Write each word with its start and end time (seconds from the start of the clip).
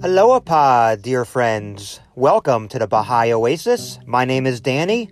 Aloha, 0.00 0.94
dear 0.94 1.24
friends. 1.24 1.98
Welcome 2.14 2.68
to 2.68 2.78
the 2.78 2.86
Baha'i 2.86 3.32
Oasis. 3.32 3.98
My 4.06 4.24
name 4.24 4.46
is 4.46 4.60
Danny. 4.60 5.10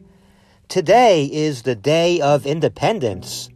Today 0.68 1.24
is 1.24 1.62
the 1.62 1.74
Day 1.74 2.20
of 2.20 2.46
Independence. 2.46 3.48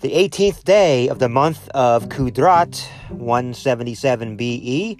The 0.00 0.10
18th 0.10 0.64
day 0.64 1.06
of 1.06 1.20
the 1.20 1.28
month 1.28 1.68
of 1.68 2.08
Qudrat, 2.08 2.84
177 3.10 4.34
BE, 4.34 4.98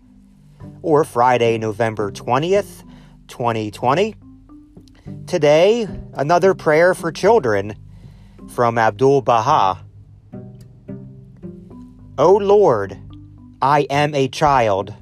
or 0.81 1.03
Friday, 1.03 1.59
November 1.59 2.13
20th, 2.13 2.85
2020. 3.27 4.15
Today, 5.27 5.89
another 6.15 6.55
prayer 6.55 6.95
for 6.95 7.11
children 7.11 7.75
from 8.49 8.79
Abdul 8.79 9.23
Baha. 9.23 9.85
O 12.17 12.35
Lord, 12.37 12.97
I 13.63 13.81
am 13.91 14.15
a 14.15 14.27
child. 14.27 14.95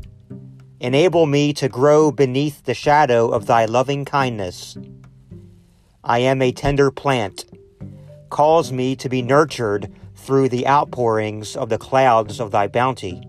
Enable 0.81 1.27
me 1.27 1.53
to 1.53 1.69
grow 1.69 2.11
beneath 2.11 2.65
the 2.65 2.75
shadow 2.75 3.29
of 3.29 3.47
thy 3.47 3.67
loving 3.67 4.05
kindness. 4.05 4.77
I 6.03 6.19
am 6.19 6.43
a 6.43 6.51
tender 6.51 6.91
plant. 6.91 7.45
Cause 8.31 8.73
me 8.73 8.97
to 8.97 9.09
be 9.09 9.23
nurtured 9.23 9.93
through 10.17 10.49
the 10.49 10.67
outpourings 10.67 11.55
of 11.55 11.69
the 11.69 11.79
clouds 11.79 12.41
of 12.41 12.51
thy 12.51 12.67
bounty. 12.67 13.23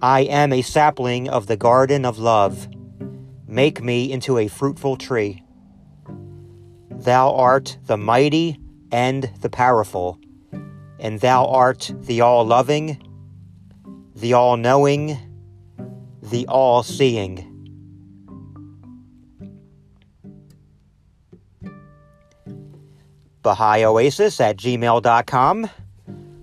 I 0.00 0.20
am 0.20 0.52
a 0.52 0.62
sapling 0.62 1.28
of 1.28 1.48
the 1.48 1.56
garden 1.56 2.04
of 2.04 2.20
love. 2.20 2.68
Make 3.48 3.82
me 3.82 4.12
into 4.12 4.38
a 4.38 4.46
fruitful 4.46 4.96
tree. 4.96 5.42
Thou 6.88 7.34
art 7.34 7.78
the 7.86 7.96
mighty 7.96 8.60
and 8.92 9.28
the 9.40 9.50
powerful, 9.50 10.20
and 11.00 11.18
thou 11.18 11.46
art 11.46 11.92
the 11.98 12.20
all 12.20 12.46
loving 12.46 13.09
the 14.20 14.34
all 14.34 14.58
knowing, 14.58 15.18
the 16.22 16.46
all 16.46 16.82
seeing. 16.82 17.46
Oasis 23.84 24.40
at 24.40 24.58
gmail.com. 24.58 25.70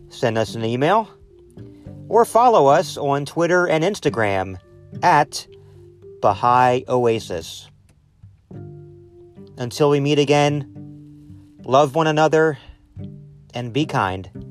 Send 0.09 0.38
us 0.38 0.55
an 0.55 0.66
email. 0.66 1.08
Or 2.09 2.25
follow 2.25 2.67
us 2.67 2.98
on 2.98 3.25
Twitter 3.25 3.67
and 3.67 3.83
Instagram 3.83 4.58
at 5.03 5.48
Baha'i 6.22 6.83
Oasis. 6.89 7.70
Until 9.58 9.89
we 9.92 10.00
meet 10.00 10.17
again, 10.17 10.73
love 11.64 11.94
one 11.94 12.08
another 12.08 12.58
and 13.53 13.72
be 13.72 13.86
kind. 13.86 14.46